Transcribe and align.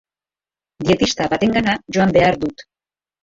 Dietista 0.87 1.27
batengana 1.35 1.77
joan 1.97 2.13
behar 2.17 2.39
dut. 2.45 2.65